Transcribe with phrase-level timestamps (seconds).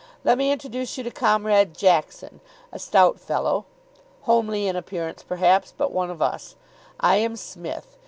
[0.23, 2.39] Let me introduce you to Comrade Jackson.
[2.71, 3.65] A stout fellow.
[4.21, 6.55] Homely in appearance, perhaps, but one of us.
[6.99, 7.97] I am Psmith.